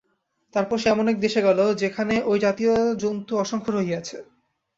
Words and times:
তারপর 0.53 0.77
সে 0.79 0.87
এমন 0.89 1.05
এক 1.07 1.17
দেশে 1.19 1.41
গেল, 1.41 1.59
যেখানে 1.81 2.15
ঐ 2.25 2.33
জাতীয় 2.45 2.73
জন্তু 3.03 3.33
অসংখ্য 3.37 3.69
রহিয়াছে। 3.71 4.17